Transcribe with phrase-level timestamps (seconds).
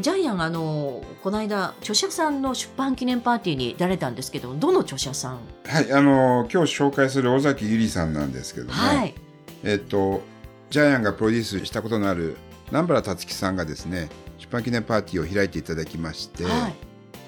[0.00, 5.38] ジャイアンあのこの間著者さんの出版記念パーティーに出られたんですけどどの著者さん？
[5.66, 9.14] はい、あの今日紹介する尾崎ゆりさんなんですけども、はい。
[9.62, 10.22] えっと
[10.70, 12.36] ジャイアンがプロデュースしたことのある
[12.68, 16.74] 南原達樹さんがですね、出版記念パーティーを開いていただきまして、はい。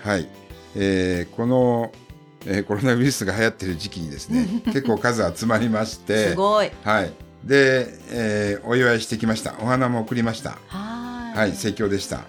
[0.01, 0.29] はい、
[0.75, 1.93] えーこの、
[2.47, 6.71] えーコロナウイルスが流行ってる時期にですね、 結構数集まりまして、すごい。
[6.83, 7.13] はい、
[7.45, 9.55] で、えーお祝いしてきました。
[9.61, 10.57] お花も送りました。
[10.69, 10.84] はい
[11.35, 12.19] はい、盛況でした。
[12.19, 12.23] は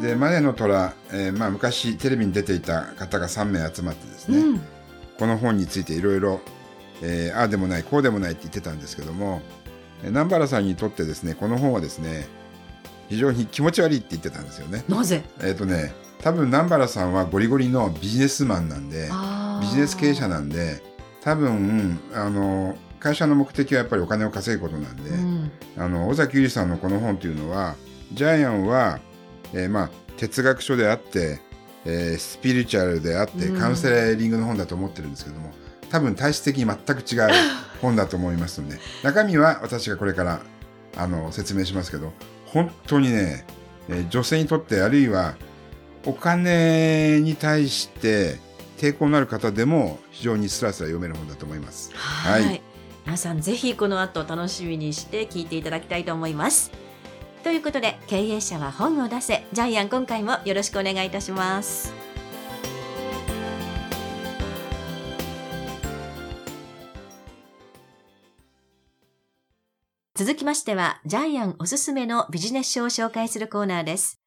[0.00, 0.02] い。
[0.02, 4.60] で、マネの虎、えーまあ昔テレビに出ていた方が3名集まってですね、うん
[5.18, 6.40] この本についていろいろ、
[7.02, 9.42] えーああでもない、こうでもないって言ってたんですけども、
[10.02, 12.26] えー南原さんにとってですね、この本はですね、
[13.10, 14.82] 非常に気持ち悪いって言ってたんですよね。
[14.88, 15.22] なぜ？
[15.42, 19.10] えっ、とね、多分南原さんはゴリゴリのビジネスマンなんで、
[19.60, 20.82] ビジネス経営者なんで、
[21.22, 25.31] 多分、あの、会社の目的はやっぱりお金を稼ぐことなんで、うん
[25.76, 27.74] あの尾崎ゆりさんのこの本というのは
[28.12, 29.00] ジャイアンは、
[29.54, 31.40] えーまあ、哲学書であって、
[31.84, 33.58] えースピリチュアルであってうん。
[33.58, 35.52] カウンセリングの本だと思ってるんですけども
[35.90, 37.30] 多分体質的に全く違う
[37.80, 40.40] 本だと思いますので中身は私がこれから
[40.96, 42.12] あの説明しますけど
[42.46, 43.44] 本当にね、
[43.88, 45.34] えー女性にとってあるいは
[46.04, 48.38] お金に対して
[48.78, 51.90] 抵抗のある方でも非常にスラスラ読める本だと思います。
[51.94, 52.44] はい。
[52.44, 52.62] はい
[53.04, 56.70] 皆さんぜひこの後楽しみにして聞いていただきたいと思います。
[57.42, 59.44] ということで経営者は本を出せ。
[59.52, 61.92] ジャイアン今回もよろしくお願いいたします。
[70.14, 74.20] 続きましてはジャイアンおすすめのビジネス書を紹介するコーナーです。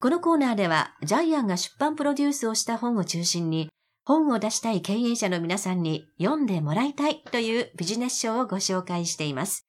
[0.00, 3.68] このコーナーではジャイアンが出版プロデュースをした本を中心に
[4.06, 9.66] 本を出したい経営者の皆さんに読んでもらいたいというビジネス書をご紹介しています。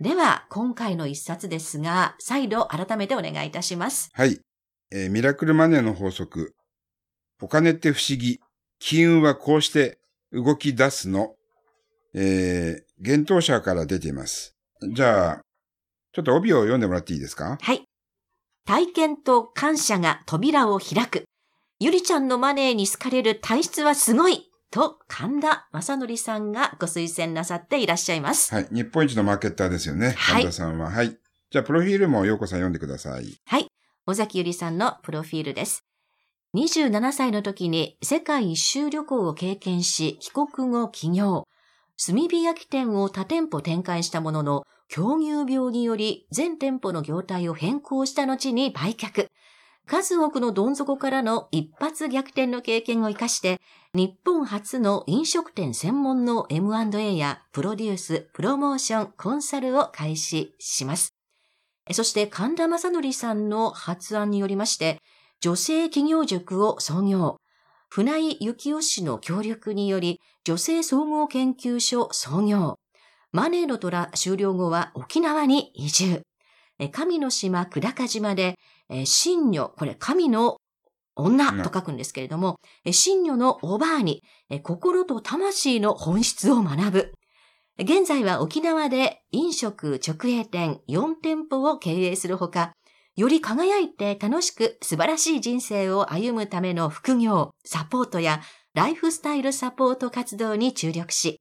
[0.00, 4.10] では、今回の一冊ですが、再度改めてお願いいたします。
[4.12, 4.40] はい。
[4.92, 6.54] えーミラクルマネーの法則。
[7.42, 8.38] お金って不思議。
[8.78, 9.98] 金運はこうして
[10.30, 11.34] 動き出すの。
[12.14, 14.54] えー、幻冬者から出ています。
[14.92, 15.40] じゃあ、
[16.12, 17.58] ちょっと帯を読んでもらっていいですか？
[17.60, 17.82] はい。
[18.66, 21.24] 体験と感謝が扉を開く。
[21.80, 28.54] ゆりちゃんのマネーに好かれる体質はすごいと神田正則さんがご推薦なさっていらっしゃいます。
[28.54, 28.68] はい。
[28.70, 30.14] 日本一のマーケッターですよね。
[30.16, 30.90] はい神田さんは。
[30.90, 31.16] はい。
[31.50, 33.26] じゃあ、プロフィールもようこさん読んでください。
[33.46, 33.68] はい。
[34.06, 35.84] 尾崎ゆりさんのプロフィールです。
[36.56, 41.46] 27歳の時に世界一周旅行を経験し、帰国後起業。
[42.04, 49.28] 炭火焼き店を多店舗展開したものの、狂牛病により全店舗の業態を変更した後に売却。
[49.86, 53.60] 数多くのどん底からの一発逆転の経験を生かして、
[53.92, 61.14] 日本初の飲食店専門の M&A やプロデュース、プロモーション、コンサルを開始します。
[61.92, 65.00] そして神田正則さんの発案によりまして、
[65.40, 67.36] 女性企業塾を創業。
[67.90, 72.78] 船井幸雄氏の協力により、女性総合研究所創業。
[73.32, 76.22] マネーの虎終了後は沖縄に移住。
[76.78, 78.56] え神の島久高島で、
[78.88, 80.56] え神女、これ神の
[81.16, 87.12] 女と書くんですけれども、え神女のおばあに、え心と魂の本質を学ぶ。
[87.78, 92.72] 現在は沖縄で飲食直営店4店舗を経営するほか、
[93.16, 98.40] より輝いて楽しく素晴らしい人生を歩むための副業、サポートや
[98.74, 101.40] ライフスタイルサポート活動に注力し、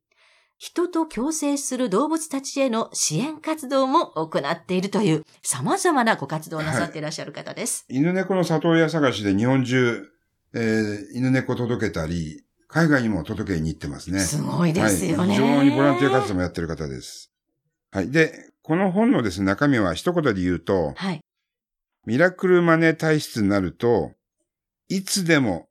[0.63, 7.83] 人と共生する動物たちへの支援活動も行っているという様々なご活動をなさっていらっしゃる方です。
[7.89, 10.07] 犬猫の里親探しで日本中、
[10.53, 14.21] えー犬猫届けたり、海外にも届けに行ってますね。
[14.21, 15.17] すごいですよね。
[15.17, 17.29] はい、非常にボランティア活動もやってる方です。
[17.91, 18.09] はい。
[18.09, 18.31] で、
[18.61, 21.19] この本のですね、中身は一言で言うと、はい。
[22.05, 24.13] ミラクルマネー体質になると、
[24.87, 25.67] いつでも、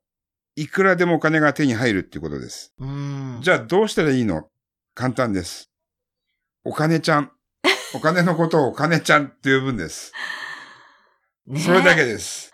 [0.55, 2.75] いくらでもお金が手に入るっていうことです。
[2.77, 3.39] うん。
[3.41, 4.49] じゃあどうしたらいいの？
[4.95, 5.71] 簡単です。
[6.63, 7.31] お金ちゃん。
[7.95, 10.13] お金のことをお金ちゃんって呼ぶんです。
[11.47, 12.53] ねそれだけです。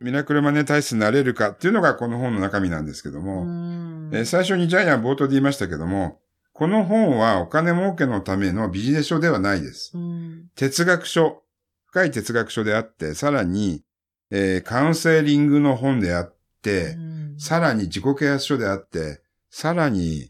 [0.00, 6.20] ミラクルマネー体質になれるかっていうのがこの本の中身なんですけどうも、んえー最初にジャイアン冒頭で言いましたけども、
[6.52, 9.92] この本はお金儲けのためのビジネス書ではないです。
[9.94, 11.42] うん哲学書、
[11.86, 13.82] 深い哲学書であって、さらに
[14.30, 19.20] えーカウンセリングの本であって、うんさらに自己啓発書であって、
[19.50, 20.28] さらに、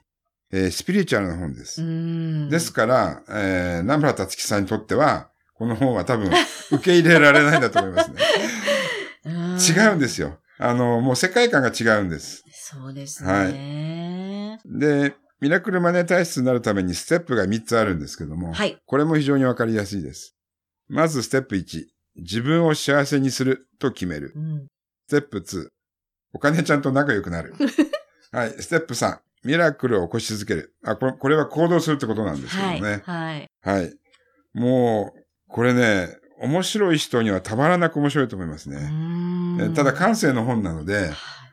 [0.53, 1.83] えースピリチュアルな本です。
[1.83, 6.31] うんですから、えー、南原達樹さんにとっては、この本は多分
[6.73, 8.21] 受け入れられないんだと思いますね。
[9.85, 10.39] 違うんですよ。
[10.59, 12.45] あの、もう世界観が違うんです。
[12.53, 14.61] そうですね。
[14.65, 18.81] で、ミラクルマネー体質になるためにステップが3つあるんですけども、はい。
[18.85, 20.35] これも非常にわかりやすいです。
[20.89, 21.85] まずステップ1、
[22.17, 24.33] 自分を幸せにすると決める。
[24.35, 24.67] うん
[25.07, 25.69] ステップ2、
[26.35, 27.55] お金ちゃんと仲良くなる。
[28.31, 28.51] はい。
[28.61, 29.19] ステップ3、
[29.49, 30.75] ミラクルを起こし続ける。
[30.85, 32.83] あ、これこれは行動するってことなんですけどはい。
[32.83, 33.03] ね。
[33.07, 33.51] はい。
[33.63, 33.95] はい。
[34.53, 39.71] もう、これね、面白い人にはたまらなく面白いと思いますうね。
[39.75, 41.11] ただ感性の本なので、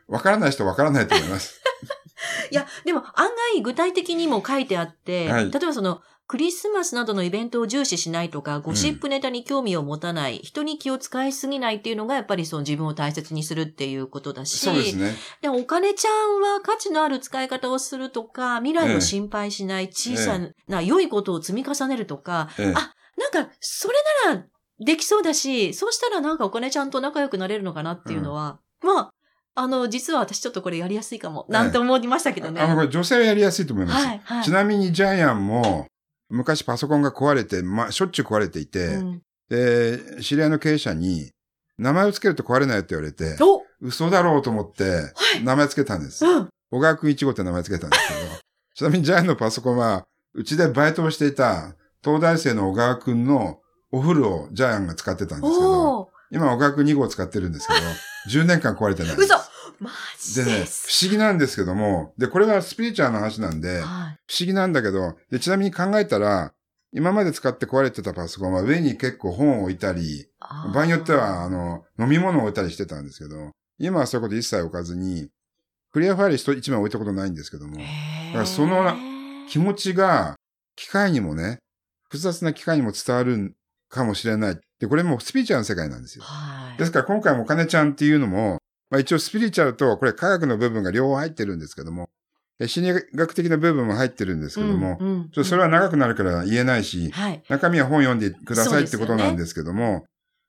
[0.10, 1.62] わからない人はわからないと思います。
[2.52, 15.13] いや、でも案外具体的にも書いてあって、はい例えばその、クリスマスなどのイベントを重視しないとか、ゴシップネタに興味を持たない、人に気を使いすぎないっていうのが、やっぱりその自分を大切にするっていうことだし、そうですね。
[15.42, 23.95] でお金ちゃんは価値のある使い方をするとか、未来を心配しない、小さな良いことを積み重ねるとか、ええあなんか、それ
[24.25, 24.45] なら
[24.80, 29.12] できそうだし、そうしたらなんかお金ちゃんと仲良くなれるのかなっていうのは、まあ、
[29.57, 32.60] あの、実は私ちょっとこれやりやすいかも、なんて思いましたけどね。
[32.60, 34.06] あの、これ女性はやりやすいと思います。
[34.06, 34.44] はい、はい。
[34.44, 35.88] ちなみにジャイアンも、
[36.30, 41.31] 昔パソコンが壊れて、まあ、しょっちゅう壊れていて、うんで、知り合いの経営者に、
[41.77, 45.13] 名前をつけると壊れないって言われて、お嘘だろうと思って、
[45.44, 46.25] 名前つけたんです。
[46.25, 46.50] うん。
[46.72, 48.19] 小川くん1号って名前つけたんですけど、
[48.75, 53.60] ちなみにジャイアンのパソコンは、うちでバイトをしていた東大生の小川くんの
[53.92, 57.80] お風呂をジャイアンが使ってたんですけど、今小川くん2号使ってるんですけど、
[58.42, 59.25] 10年間壊れてないんです。
[59.25, 59.36] 嘘
[59.80, 60.66] マジでね。
[60.66, 63.81] 不思議なんですけども、で、これはスピリチュアルな話なんで、はい。
[63.81, 66.54] 不思議なんだけど、で、ちなみに考えたら、
[66.94, 70.27] 今まで使って壊れてたパソコンは上に結構本を置いたり、
[70.74, 75.30] 場合によっては、あの、飲み物を置いたりしてたんですけど、今はそういうこと一切置かずに、
[75.92, 78.94] クリアファイル一一枚置いたことないんですけども、へーからその
[79.50, 80.36] 気持ちが
[80.75, 81.60] 機械にもね、
[82.04, 83.56] 複雑な機械にも伝わる
[83.89, 84.60] かもしれない。
[84.80, 86.24] で、これもスピリチュアルの世界なんですよ。
[86.24, 86.77] はい。
[86.77, 88.57] ですから今回もお金ちゃんっていうのも、
[88.90, 92.10] まあ一応スピリチュアルとこれ科学の部分が両方入ってるんですけども、
[92.60, 97.44] え心理学的な部分も入ってるんですけども、うんうんちょっとそれは長くなるから言えないし、はい。
[97.50, 100.06] 中身は本読んでくださいってことなんですけども、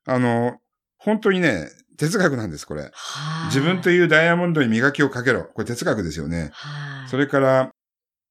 [0.06, 0.58] あの、
[0.98, 1.68] 本当にね、
[1.98, 2.82] 哲学なんです、これ。
[2.82, 2.88] は
[3.44, 3.46] い。
[3.46, 5.44] 自分というダイヤモンドに磨きをかけろ。
[5.44, 6.50] これ哲学ですよね。
[6.52, 7.08] はい。
[7.08, 7.70] それから、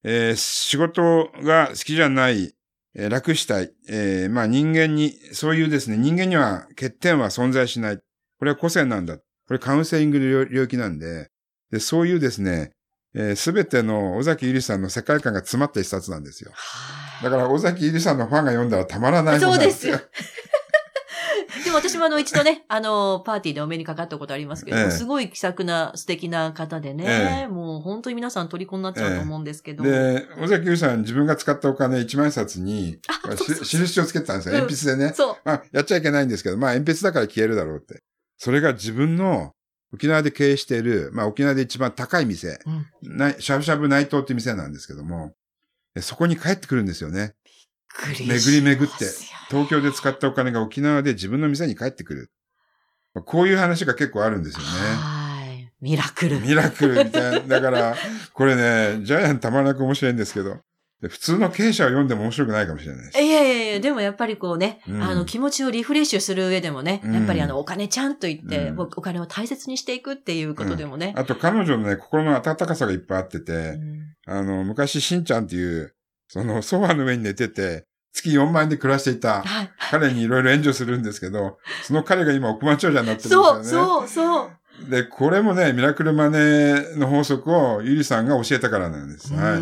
[0.04, 2.54] えー仕事が好きじゃない、
[2.96, 3.74] えー楽したい。
[3.90, 7.98] えーまあ人間に、そういうですね、人間には欠点は存在しない。
[7.98, 9.18] これは個性なんだ。
[9.48, 11.30] これカウンセリングの領領域なんで、
[11.72, 12.72] でそういうですね、
[13.36, 16.52] す、べ、ての尾崎ゆりさんの世界観が詰まった一冊なんですよ。
[16.54, 19.98] はいだから尾崎ゆりさんのファンが読んだらたまらない本なんですよ。
[19.98, 29.84] そうで も私もあの一度ね、あの、パーティーでお目にかかったことありますけど、ええすごい気さくな素敵な方でね、えもう本当に皆さん虜になっちゃうと思うんですけど。
[29.84, 34.56] で、尾崎ゆりさん自分が使ったお金1万円札に、あそうそうそうし印をつけてたんですよ。
[34.56, 35.14] うん鉛筆でね。
[35.14, 35.36] そう。
[35.46, 38.04] まあ、やっちゃいけないんですけど、まあ、鉛筆だから消えるだろうって。
[38.46, 39.54] それが自分の
[39.92, 42.60] 沖縄で経営している、まあ、沖縄で一番高い店、
[43.04, 43.18] うん。
[43.18, 45.34] ないしゃぶしゃぶ内藤っていう店なんですけども、
[45.96, 47.34] えそこに帰ってくるんですよね。
[48.20, 49.06] 巡り巡って、
[49.50, 52.30] 東京で使ったお金が沖縄で自分の店に帰ってくる。
[53.16, 54.66] まあこういう話が結構あるんですよね。
[54.68, 55.74] はい。
[55.82, 56.40] ミラクル。
[56.40, 57.40] ミラクルみたいな。
[57.48, 57.96] だから、
[58.36, 60.60] これね、ジャイアンたまらなく面白いんですけど、で
[61.02, 63.22] 普通の経営者を読んでも面白くないかもしれないです。
[63.22, 71.14] いやいやいや、でもやっぱりこうね、うんあの気持ちをリフレッシュする上でもね、うんやっぱりあのお金ちゃんと言って、うんお金を大切にしていくっていうことでもね。
[71.18, 75.94] あと彼女のね、心の温かさがいっぱいあってて、うんあの、昔、しんちゃんっていう、
[76.28, 79.70] その、ソファーの上に寝てて、月4万円で暮らしていたはい。
[79.92, 83.64] 彼にいろいろ援助するんですけど、その彼が今億万長者になってるんですよね。
[83.66, 84.44] そう、そう、そ
[84.88, 84.90] う。
[84.90, 89.34] で、これもね、ミラクルマネーの法則をゆりさんが教えたからなんです。
[89.34, 89.62] はい。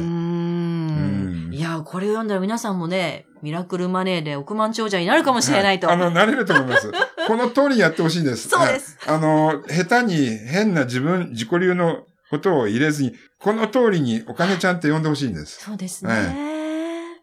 [0.95, 1.53] うんん。
[1.53, 5.87] いや、これを読んだら皆さんもね、ミラクルマネーで億万長者になるかもしれないと。
[5.87, 6.91] はあの、なれると思います。
[7.27, 8.49] この通りにやってほしいんです。
[8.49, 8.97] そうです。
[8.99, 9.15] はい。
[9.17, 15.63] あの、下手に変な自分、自己流のことを入れずに、この通りにお金ちゃんって呼んでほしいんです。
[15.63, 16.53] そうですね。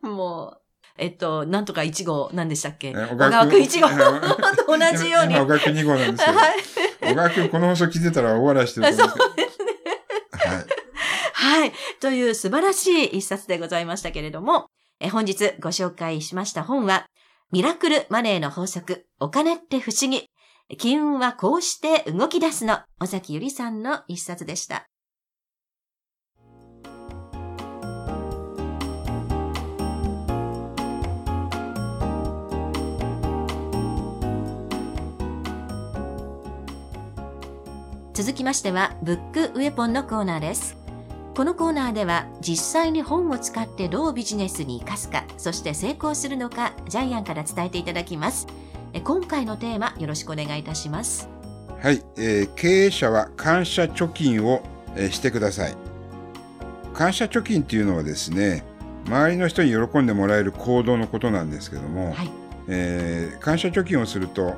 [0.03, 0.61] もう、
[0.99, 2.89] えっと、なんとか1号、何でしたっけ？
[2.89, 5.35] え小川くん1号はいと 同じように。
[5.35, 6.37] 今、小川くん2号なんですけど。
[6.39, 6.55] はい。
[7.01, 9.50] 小川くん、この放送聞いてたら大笑いしてると思うんですけど。
[11.51, 11.73] はい。
[11.99, 14.67] という素晴らしい一冊でございましたけれども、
[15.01, 17.07] え本日ご紹介しました本は、
[17.51, 20.31] ミラクルマネーの法則、お金って不思議。
[20.79, 24.87] 金運はこうして動き出すの、尾崎ゆりさんの一冊でした。
[38.15, 40.80] 続きましては、ブックウェポンのコーナーです。
[41.37, 48.47] このコーナーでは、実際に本を使ってどうビジネスに活かすか、そして成功するのか、ジャイアンから伝えていただきます。
[48.93, 51.29] え今回のテーマ、よろしくお願いいたします。
[51.81, 54.63] はい、えー経営者は感謝貯金を、
[54.97, 55.77] えーしてください。
[56.93, 58.65] 感謝貯金っていうのはですね、
[59.07, 62.31] 周りの人に喜んでもらえる行動のことなんですけども、はい。
[62.69, 64.57] えー感謝貯金をすると、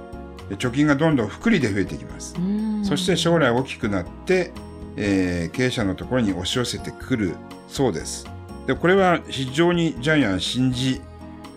[0.50, 2.34] え貯金がどんどん複利で増えていきます。
[2.82, 4.50] そして将来大きくなって、
[4.96, 7.34] えー経営者のところに押し寄せてくる
[7.68, 8.26] そうです。
[8.66, 11.00] で、これは非常にジャイアン信じ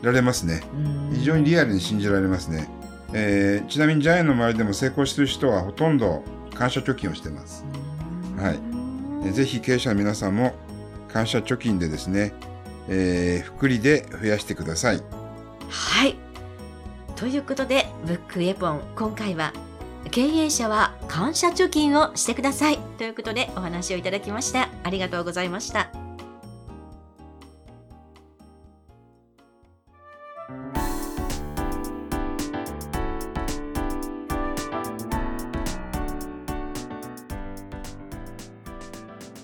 [0.02, 0.62] られますね。
[1.14, 2.70] 非常にリアルに信じられますね。
[3.14, 6.24] えーちなみにジャイアンの周りでも成功している人はほとんど
[6.54, 7.64] 感謝貯金をしています。
[8.38, 8.60] はい
[9.26, 10.54] えーぜひ経営者の皆さんも
[11.12, 12.34] 感謝貯金でですね、
[12.90, 15.02] えー福利で増やしてください。
[15.70, 16.16] はい。
[17.16, 19.54] ということで、ブックエポン、今回は、
[20.16, 22.78] 経営者は感謝貯金をしてください。
[22.98, 24.70] ということで、お話をいただきました。
[24.86, 25.92] ありがとうございました。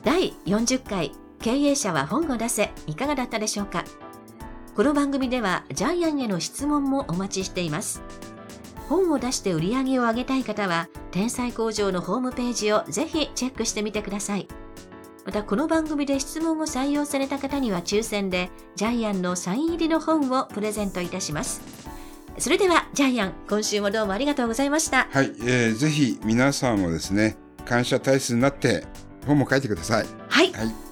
[0.06, 1.12] 第40回
[1.42, 3.84] 経営者は本を出せいかがだったでしょうか？
[4.78, 8.02] この番組ではジャイアンへの質問もお待ちしています。
[8.92, 14.50] 本を出して売り上げを上げたい方は、天才工場のホームページをぜひチェックしてみてください。
[15.26, 21.62] また、この番組で質問を採用された方には抽選で、ジャイアンのサイン入りの本をプレゼントいたします。
[22.38, 25.08] それでは、ジャイアン、今週もどうもありがとうございました。
[25.10, 28.86] はい、えーぜひ皆さんもですね、感謝体質になって
[29.26, 30.06] 本も書いてください。
[30.28, 30.91] はい、はい。